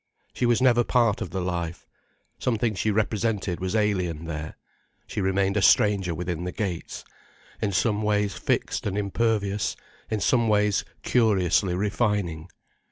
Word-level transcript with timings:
She 0.33 0.47
was 0.47 0.63
never 0.63 0.83
part 0.83 1.21
of 1.21 1.29
the 1.29 1.41
life. 1.41 1.85
Something 2.39 2.73
she 2.73 2.89
represented 2.89 3.59
was 3.59 3.75
alien 3.75 4.25
there, 4.25 4.57
she 5.05 5.21
remained 5.21 5.57
a 5.57 5.61
stranger 5.61 6.15
within 6.15 6.43
the 6.43 6.51
gates, 6.51 7.05
in 7.61 7.71
some 7.71 8.01
ways 8.01 8.33
fixed 8.33 8.87
and 8.87 8.97
impervious, 8.97 9.75
in 10.09 10.19
some 10.19 10.47
ways 10.47 10.83
curiously 11.03 11.75
refining. 11.75 12.49